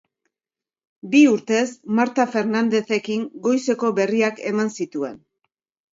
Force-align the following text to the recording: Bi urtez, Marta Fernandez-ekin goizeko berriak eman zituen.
Bi 1.11 1.19
urtez, 1.31 1.67
Marta 1.99 2.25
Fernandez-ekin 2.37 3.29
goizeko 3.49 3.95
berriak 4.01 4.45
eman 4.53 4.77
zituen. 4.79 5.25